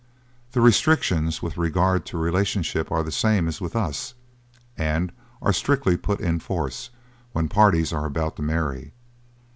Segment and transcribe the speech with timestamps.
[0.53, 4.15] The restrictions with regard to relationship are the same as with us,
[4.75, 5.11] and
[5.43, 6.89] are strictly put in force
[7.33, 8.93] when parties are about to marry.